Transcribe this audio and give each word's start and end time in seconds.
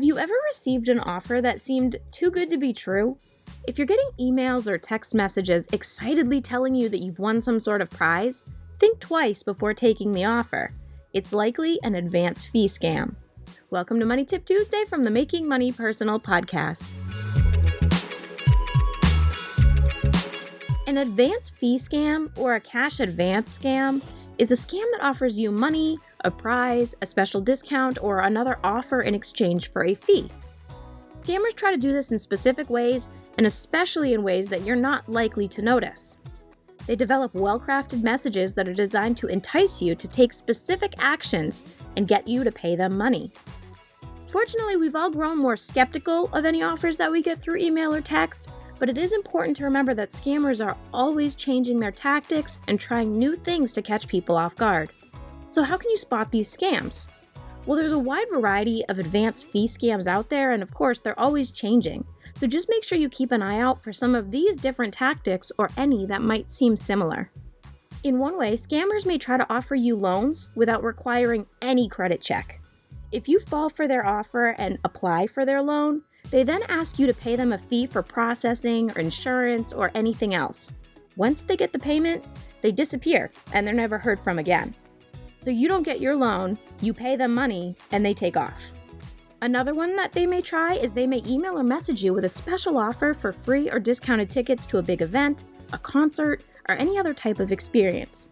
Have 0.00 0.06
you 0.06 0.16
ever 0.16 0.32
received 0.46 0.88
an 0.88 1.00
offer 1.00 1.42
that 1.42 1.60
seemed 1.60 1.96
too 2.10 2.30
good 2.30 2.48
to 2.48 2.56
be 2.56 2.72
true? 2.72 3.18
If 3.68 3.76
you're 3.76 3.86
getting 3.86 4.08
emails 4.18 4.66
or 4.66 4.78
text 4.78 5.14
messages 5.14 5.68
excitedly 5.74 6.40
telling 6.40 6.74
you 6.74 6.88
that 6.88 7.02
you've 7.02 7.18
won 7.18 7.42
some 7.42 7.60
sort 7.60 7.82
of 7.82 7.90
prize, 7.90 8.46
think 8.78 8.98
twice 8.98 9.42
before 9.42 9.74
taking 9.74 10.14
the 10.14 10.24
offer. 10.24 10.72
It's 11.12 11.34
likely 11.34 11.78
an 11.82 11.96
advance 11.96 12.46
fee 12.46 12.66
scam. 12.66 13.14
Welcome 13.68 14.00
to 14.00 14.06
Money 14.06 14.24
Tip 14.24 14.46
Tuesday 14.46 14.86
from 14.88 15.04
the 15.04 15.10
Making 15.10 15.46
Money 15.46 15.70
Personal 15.70 16.18
podcast. 16.18 16.94
An 20.86 20.96
advance 20.96 21.50
fee 21.50 21.76
scam 21.76 22.30
or 22.38 22.54
a 22.54 22.60
cash 22.60 23.00
advance 23.00 23.58
scam 23.58 24.00
is 24.38 24.50
a 24.50 24.54
scam 24.54 24.86
that 24.92 25.02
offers 25.02 25.38
you 25.38 25.50
money, 25.50 25.98
a 26.24 26.30
prize, 26.30 26.94
a 27.02 27.06
special 27.06 27.40
discount, 27.40 27.98
or 28.02 28.20
another 28.20 28.58
offer 28.64 29.02
in 29.02 29.14
exchange 29.14 29.72
for 29.72 29.84
a 29.84 29.94
fee. 29.94 30.30
Scammers 31.16 31.54
try 31.54 31.70
to 31.70 31.76
do 31.76 31.92
this 31.92 32.12
in 32.12 32.18
specific 32.18 32.70
ways, 32.70 33.08
and 33.36 33.46
especially 33.46 34.14
in 34.14 34.22
ways 34.22 34.48
that 34.48 34.62
you're 34.62 34.76
not 34.76 35.08
likely 35.08 35.46
to 35.48 35.62
notice. 35.62 36.18
They 36.86 36.96
develop 36.96 37.34
well 37.34 37.60
crafted 37.60 38.02
messages 38.02 38.54
that 38.54 38.66
are 38.66 38.74
designed 38.74 39.16
to 39.18 39.26
entice 39.26 39.82
you 39.82 39.94
to 39.94 40.08
take 40.08 40.32
specific 40.32 40.94
actions 40.98 41.62
and 41.96 42.08
get 42.08 42.26
you 42.26 42.42
to 42.42 42.50
pay 42.50 42.74
them 42.74 42.96
money. 42.96 43.30
Fortunately, 44.30 44.76
we've 44.76 44.96
all 44.96 45.10
grown 45.10 45.38
more 45.38 45.56
skeptical 45.56 46.28
of 46.32 46.44
any 46.44 46.62
offers 46.62 46.96
that 46.96 47.12
we 47.12 47.22
get 47.22 47.40
through 47.40 47.56
email 47.56 47.94
or 47.94 48.00
text, 48.00 48.48
but 48.78 48.88
it 48.88 48.96
is 48.96 49.12
important 49.12 49.56
to 49.58 49.64
remember 49.64 49.92
that 49.94 50.10
scammers 50.10 50.64
are 50.64 50.76
always 50.94 51.34
changing 51.34 51.78
their 51.78 51.92
tactics 51.92 52.58
and 52.66 52.80
trying 52.80 53.18
new 53.18 53.36
things 53.36 53.72
to 53.72 53.82
catch 53.82 54.08
people 54.08 54.36
off 54.36 54.56
guard. 54.56 54.90
So, 55.50 55.64
how 55.64 55.76
can 55.76 55.90
you 55.90 55.96
spot 55.96 56.30
these 56.30 56.56
scams? 56.56 57.08
Well, 57.66 57.76
there's 57.76 57.90
a 57.90 57.98
wide 57.98 58.28
variety 58.32 58.84
of 58.88 59.00
advanced 59.00 59.48
fee 59.50 59.66
scams 59.66 60.06
out 60.06 60.30
there, 60.30 60.52
and 60.52 60.62
of 60.62 60.72
course, 60.72 61.00
they're 61.00 61.18
always 61.18 61.50
changing. 61.50 62.04
So, 62.36 62.46
just 62.46 62.68
make 62.70 62.84
sure 62.84 62.96
you 62.96 63.08
keep 63.08 63.32
an 63.32 63.42
eye 63.42 63.58
out 63.58 63.82
for 63.82 63.92
some 63.92 64.14
of 64.14 64.30
these 64.30 64.54
different 64.54 64.94
tactics 64.94 65.50
or 65.58 65.68
any 65.76 66.06
that 66.06 66.22
might 66.22 66.52
seem 66.52 66.76
similar. 66.76 67.32
In 68.04 68.20
one 68.20 68.38
way, 68.38 68.52
scammers 68.52 69.04
may 69.04 69.18
try 69.18 69.36
to 69.36 69.52
offer 69.52 69.74
you 69.74 69.96
loans 69.96 70.50
without 70.54 70.84
requiring 70.84 71.44
any 71.62 71.88
credit 71.88 72.20
check. 72.20 72.60
If 73.10 73.28
you 73.28 73.40
fall 73.40 73.68
for 73.68 73.88
their 73.88 74.06
offer 74.06 74.54
and 74.56 74.78
apply 74.84 75.26
for 75.26 75.44
their 75.44 75.62
loan, 75.62 76.02
they 76.30 76.44
then 76.44 76.62
ask 76.68 76.96
you 76.96 77.08
to 77.08 77.12
pay 77.12 77.34
them 77.34 77.52
a 77.52 77.58
fee 77.58 77.88
for 77.88 78.04
processing 78.04 78.92
or 78.92 79.00
insurance 79.00 79.72
or 79.72 79.90
anything 79.96 80.32
else. 80.32 80.72
Once 81.16 81.42
they 81.42 81.56
get 81.56 81.72
the 81.72 81.78
payment, 81.78 82.24
they 82.60 82.70
disappear 82.70 83.32
and 83.52 83.66
they're 83.66 83.74
never 83.74 83.98
heard 83.98 84.22
from 84.22 84.38
again. 84.38 84.76
So 85.40 85.50
you 85.50 85.68
don't 85.68 85.84
get 85.84 86.02
your 86.02 86.16
loan, 86.16 86.58
you 86.82 86.92
pay 86.92 87.16
them 87.16 87.32
money, 87.32 87.74
and 87.92 88.04
they 88.04 88.12
take 88.12 88.36
off. 88.36 88.72
Another 89.40 89.72
one 89.72 89.96
that 89.96 90.12
they 90.12 90.26
may 90.26 90.42
try 90.42 90.74
is 90.74 90.92
they 90.92 91.06
may 91.06 91.22
email 91.26 91.58
or 91.58 91.62
message 91.62 92.04
you 92.04 92.12
with 92.12 92.26
a 92.26 92.28
special 92.28 92.76
offer 92.76 93.14
for 93.14 93.32
free 93.32 93.70
or 93.70 93.78
discounted 93.78 94.30
tickets 94.30 94.66
to 94.66 94.76
a 94.76 94.82
big 94.82 95.00
event, 95.00 95.44
a 95.72 95.78
concert, 95.78 96.42
or 96.68 96.74
any 96.74 96.98
other 96.98 97.14
type 97.14 97.40
of 97.40 97.52
experience. 97.52 98.28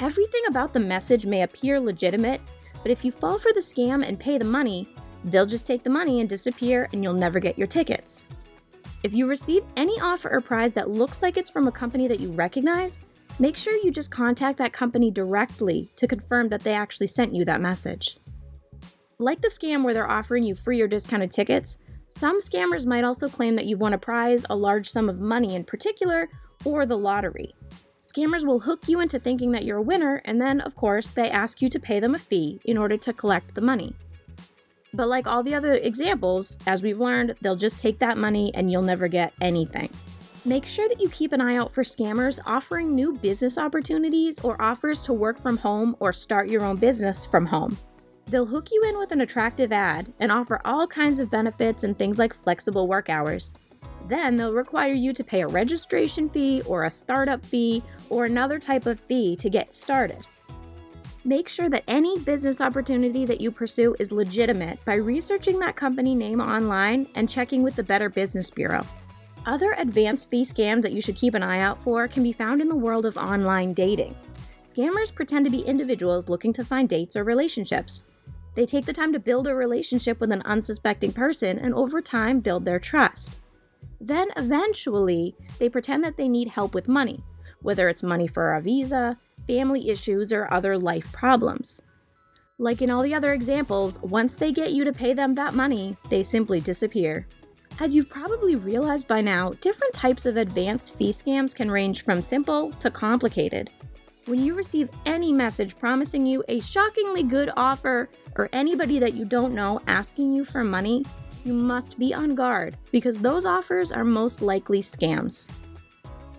Everything 0.00 0.42
about 0.48 0.72
the 0.72 0.80
message 0.80 1.24
may 1.24 1.42
appear 1.42 1.78
legitimate, 1.78 2.40
but 2.82 2.90
if 2.90 3.04
you 3.04 3.12
fall 3.12 3.38
for 3.38 3.52
the 3.52 3.60
scam 3.60 4.04
and 4.04 4.18
pay 4.18 4.36
the 4.36 4.44
money, 4.44 4.88
they'll 5.26 5.46
just 5.46 5.68
take 5.68 5.84
the 5.84 5.88
money 5.88 6.18
and 6.18 6.28
disappear 6.28 6.88
and 6.92 7.04
you'll 7.04 7.14
never 7.14 7.38
get 7.38 7.56
your 7.56 7.68
tickets. 7.68 8.26
If 9.04 9.14
you 9.14 9.28
receive 9.28 9.62
any 9.76 10.00
offer 10.00 10.32
or 10.32 10.40
prize 10.40 10.72
that 10.72 10.90
looks 10.90 11.22
like 11.22 11.36
it's 11.36 11.50
from 11.50 11.68
a 11.68 11.72
company 11.72 12.08
that 12.08 12.18
you 12.18 12.32
recognize, 12.32 12.98
make 13.38 13.56
sure 13.56 13.74
you 13.76 13.90
just 13.90 14.10
contact 14.10 14.58
that 14.58 14.72
company 14.72 15.10
directly 15.10 15.88
to 15.96 16.06
confirm 16.06 16.48
that 16.48 16.62
they 16.62 16.74
actually 16.74 17.06
sent 17.06 17.34
you 17.34 17.44
that 17.44 17.60
message. 17.60 18.18
Like 19.18 19.40
the 19.40 19.48
scam 19.48 19.84
where 19.84 19.94
they're 19.94 20.10
offering 20.10 20.44
you 20.44 20.54
free 20.54 20.80
or 20.80 20.88
discounted 20.88 21.30
tickets, 21.30 21.78
some 22.08 22.40
scammers 22.40 22.86
might 22.86 23.04
also 23.04 23.28
claim 23.28 23.56
that 23.56 23.66
you've 23.66 23.80
won 23.80 23.94
a 23.94 23.98
prize, 23.98 24.46
a 24.50 24.56
large 24.56 24.88
sum 24.88 25.08
of 25.08 25.20
money 25.20 25.54
in 25.54 25.64
particular, 25.64 26.28
or 26.64 26.86
the 26.86 26.98
lottery. 26.98 27.54
Scammers 28.02 28.46
will 28.46 28.60
hook 28.60 28.88
you 28.88 29.00
into 29.00 29.18
thinking 29.18 29.50
that 29.52 29.64
you're 29.64 29.78
a 29.78 29.82
winner, 29.82 30.22
and 30.24 30.40
then, 30.40 30.60
of 30.60 30.76
course, 30.76 31.10
they 31.10 31.30
ask 31.30 31.60
you 31.60 31.68
to 31.68 31.80
pay 31.80 31.98
them 31.98 32.14
a 32.14 32.18
fee 32.18 32.60
in 32.64 32.78
order 32.78 32.96
to 32.96 33.12
collect 33.12 33.54
the 33.54 33.60
money. 33.60 33.92
But 34.92 35.08
like 35.08 35.26
all 35.26 35.42
the 35.42 35.54
other 35.54 35.74
examples, 35.74 36.56
as 36.68 36.82
we've 36.82 37.00
learned, 37.00 37.34
they'll 37.40 37.56
just 37.56 37.80
take 37.80 37.98
that 37.98 38.16
money 38.16 38.54
and 38.54 38.70
you'll 38.70 38.82
never 38.82 39.08
get 39.08 39.32
anything. 39.40 39.90
Make 40.46 40.66
sure 40.66 40.86
that 40.90 41.00
you 41.00 41.08
keep 41.08 41.32
an 41.32 41.40
eye 41.40 41.56
out 41.56 41.72
for 41.72 41.82
scammers 41.82 42.38
offering 42.44 42.94
new 42.94 43.14
business 43.14 43.56
opportunities 43.56 44.38
or 44.40 44.60
offers 44.60 45.00
to 45.04 45.14
work 45.14 45.40
from 45.40 45.56
home 45.56 45.96
or 46.00 46.12
start 46.12 46.50
your 46.50 46.64
own 46.64 46.76
business 46.76 47.24
from 47.24 47.46
home. 47.46 47.78
They'll 48.26 48.44
hook 48.44 48.68
you 48.70 48.82
in 48.84 48.98
with 48.98 49.10
an 49.12 49.22
attractive 49.22 49.72
ad 49.72 50.12
and 50.20 50.30
offer 50.30 50.60
all 50.66 50.86
kinds 50.86 51.18
of 51.18 51.30
benefits 51.30 51.82
and 51.82 51.96
things 51.96 52.18
like 52.18 52.34
flexible 52.34 52.86
work 52.86 53.08
hours. 53.08 53.54
Then 54.06 54.36
they'll 54.36 54.52
require 54.52 54.92
you 54.92 55.14
to 55.14 55.24
pay 55.24 55.40
a 55.40 55.46
registration 55.46 56.28
fee 56.28 56.60
or 56.66 56.84
a 56.84 56.90
startup 56.90 57.42
fee 57.42 57.82
or 58.10 58.26
another 58.26 58.58
type 58.58 58.84
of 58.84 59.00
fee 59.00 59.36
to 59.36 59.48
get 59.48 59.74
started. 59.74 60.26
Make 61.24 61.48
sure 61.48 61.70
that 61.70 61.84
any 61.88 62.18
business 62.18 62.60
opportunity 62.60 63.24
that 63.24 63.40
you 63.40 63.50
pursue 63.50 63.96
is 63.98 64.12
legitimate 64.12 64.78
by 64.84 64.96
researching 64.96 65.58
that 65.60 65.74
company 65.74 66.14
name 66.14 66.42
online 66.42 67.08
and 67.14 67.30
checking 67.30 67.62
with 67.62 67.76
the 67.76 67.82
Better 67.82 68.10
Business 68.10 68.50
Bureau. 68.50 68.84
Other 69.46 69.72
advanced 69.72 70.30
fee 70.30 70.42
scams 70.42 70.80
that 70.82 70.92
you 70.92 71.02
should 71.02 71.16
keep 71.16 71.34
an 71.34 71.42
eye 71.42 71.60
out 71.60 71.78
for 71.82 72.08
can 72.08 72.22
be 72.22 72.32
found 72.32 72.62
in 72.62 72.68
the 72.68 72.74
world 72.74 73.04
of 73.04 73.18
online 73.18 73.74
dating. 73.74 74.14
Scammers 74.62 75.14
pretend 75.14 75.44
to 75.44 75.50
be 75.50 75.60
individuals 75.60 76.30
looking 76.30 76.52
to 76.54 76.64
find 76.64 76.88
dates 76.88 77.14
or 77.14 77.24
relationships. 77.24 78.04
They 78.54 78.64
take 78.64 78.86
the 78.86 78.92
time 78.92 79.12
to 79.12 79.18
build 79.18 79.46
a 79.46 79.54
relationship 79.54 80.18
with 80.18 80.32
an 80.32 80.40
unsuspecting 80.42 81.12
person 81.12 81.58
and 81.58 81.74
over 81.74 82.00
time 82.00 82.40
build 82.40 82.64
their 82.64 82.78
trust. 82.78 83.38
Then 84.00 84.28
eventually, 84.36 85.36
they 85.58 85.68
pretend 85.68 86.04
that 86.04 86.16
they 86.16 86.28
need 86.28 86.48
help 86.48 86.74
with 86.74 86.88
money, 86.88 87.22
whether 87.60 87.88
it's 87.90 88.02
money 88.02 88.26
for 88.26 88.54
a 88.54 88.62
visa, 88.62 89.18
family 89.46 89.90
issues, 89.90 90.32
or 90.32 90.52
other 90.52 90.78
life 90.78 91.12
problems. 91.12 91.82
Like 92.58 92.80
in 92.80 92.90
all 92.90 93.02
the 93.02 93.14
other 93.14 93.34
examples, 93.34 94.00
once 94.00 94.34
they 94.34 94.52
get 94.52 94.72
you 94.72 94.84
to 94.84 94.92
pay 94.92 95.12
them 95.12 95.34
that 95.34 95.54
money, 95.54 95.96
they 96.08 96.22
simply 96.22 96.60
disappear. 96.60 97.26
As 97.80 97.92
you've 97.92 98.08
probably 98.08 98.54
realized 98.54 99.08
by 99.08 99.20
now, 99.20 99.50
different 99.60 99.92
types 99.94 100.26
of 100.26 100.36
advanced 100.36 100.94
fee 100.94 101.10
scams 101.10 101.52
can 101.52 101.68
range 101.68 102.04
from 102.04 102.22
simple 102.22 102.70
to 102.74 102.88
complicated. 102.88 103.68
When 104.26 104.38
you 104.38 104.54
receive 104.54 104.88
any 105.06 105.32
message 105.32 105.76
promising 105.76 106.24
you 106.24 106.44
a 106.48 106.60
shockingly 106.60 107.24
good 107.24 107.50
offer 107.56 108.08
or 108.36 108.48
anybody 108.52 109.00
that 109.00 109.14
you 109.14 109.24
don't 109.24 109.54
know 109.54 109.80
asking 109.88 110.32
you 110.32 110.44
for 110.44 110.62
money, 110.62 111.04
you 111.44 111.52
must 111.52 111.98
be 111.98 112.14
on 112.14 112.36
guard 112.36 112.76
because 112.92 113.18
those 113.18 113.44
offers 113.44 113.90
are 113.90 114.04
most 114.04 114.40
likely 114.40 114.80
scams. 114.80 115.50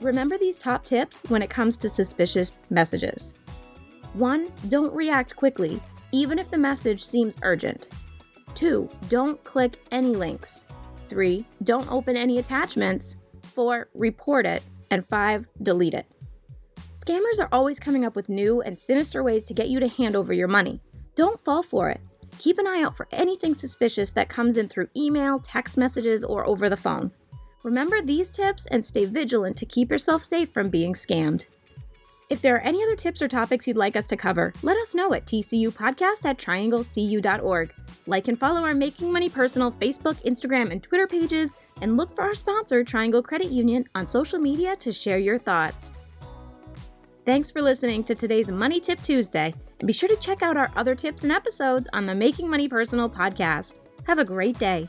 Remember 0.00 0.38
these 0.38 0.56
top 0.56 0.82
tips 0.82 1.24
when 1.28 1.42
it 1.42 1.50
comes 1.50 1.76
to 1.76 1.90
suspicious 1.90 2.58
messages. 2.70 3.34
1. 4.14 4.50
Don't 4.68 4.96
react 4.96 5.36
quickly, 5.36 5.78
even 6.10 6.38
if 6.38 6.50
the 6.50 6.58
message 6.58 7.04
seems 7.04 7.36
urgent. 7.42 7.88
2. 8.54 8.88
Don't 9.10 9.42
click 9.44 9.76
any 9.92 10.14
links. 10.14 10.64
3. 11.08 11.44
Don't 11.64 11.90
open 11.90 12.16
any 12.16 12.38
attachments. 12.38 13.16
4. 13.42 13.88
Report 13.94 14.46
it. 14.46 14.62
And 14.90 15.06
5. 15.06 15.46
Delete 15.62 15.94
it. 15.94 16.06
Scammers 16.94 17.40
are 17.40 17.48
always 17.52 17.78
coming 17.78 18.04
up 18.04 18.16
with 18.16 18.28
new 18.28 18.60
and 18.62 18.78
sinister 18.78 19.22
ways 19.22 19.44
to 19.46 19.54
get 19.54 19.68
you 19.68 19.80
to 19.80 19.88
hand 19.88 20.14
over 20.14 20.32
your 20.32 20.48
money. 20.48 20.80
Don't 21.14 21.42
fall 21.44 21.62
for 21.62 21.90
it. 21.90 22.00
Keep 22.38 22.58
an 22.58 22.66
eye 22.66 22.82
out 22.82 22.96
for 22.96 23.08
anything 23.12 23.54
suspicious 23.54 24.10
that 24.12 24.28
comes 24.28 24.56
in 24.56 24.68
through 24.68 24.88
email, 24.96 25.40
text 25.40 25.76
messages, 25.76 26.22
or 26.22 26.46
over 26.46 26.68
the 26.68 26.76
phone. 26.76 27.10
Remember 27.64 28.00
these 28.00 28.28
tips 28.30 28.66
and 28.66 28.84
stay 28.84 29.04
vigilant 29.04 29.56
to 29.56 29.66
keep 29.66 29.90
yourself 29.90 30.22
safe 30.22 30.52
from 30.52 30.68
being 30.68 30.92
scammed. 30.92 31.46
If 32.30 32.42
there 32.42 32.56
are 32.56 32.60
any 32.60 32.82
other 32.82 32.94
tips 32.94 33.22
or 33.22 33.28
topics 33.28 33.66
you'd 33.66 33.78
like 33.78 33.96
us 33.96 34.06
to 34.08 34.16
cover, 34.16 34.52
let 34.62 34.76
us 34.76 34.94
know 34.94 35.14
at 35.14 35.24
tcupodcast 35.24 36.26
at 36.26 36.36
trianglecu.org. 36.36 37.74
Like 38.06 38.28
and 38.28 38.38
follow 38.38 38.60
our 38.60 38.74
Making 38.74 39.10
Money 39.10 39.30
Personal 39.30 39.72
Facebook, 39.72 40.22
Instagram, 40.26 40.70
and 40.70 40.82
Twitter 40.82 41.06
pages, 41.06 41.54
and 41.80 41.96
look 41.96 42.14
for 42.14 42.24
our 42.24 42.34
sponsor, 42.34 42.84
Triangle 42.84 43.22
Credit 43.22 43.50
Union, 43.50 43.86
on 43.94 44.06
social 44.06 44.38
media 44.38 44.76
to 44.76 44.92
share 44.92 45.18
your 45.18 45.38
thoughts. 45.38 45.92
Thanks 47.24 47.50
for 47.50 47.62
listening 47.62 48.04
to 48.04 48.14
today's 48.14 48.50
Money 48.50 48.78
Tip 48.78 49.00
Tuesday, 49.00 49.54
and 49.80 49.86
be 49.86 49.92
sure 49.94 50.08
to 50.10 50.16
check 50.16 50.42
out 50.42 50.58
our 50.58 50.70
other 50.76 50.94
tips 50.94 51.22
and 51.22 51.32
episodes 51.32 51.88
on 51.94 52.04
the 52.04 52.14
Making 52.14 52.50
Money 52.50 52.68
Personal 52.68 53.08
podcast. 53.08 53.78
Have 54.06 54.18
a 54.18 54.24
great 54.24 54.58
day. 54.58 54.86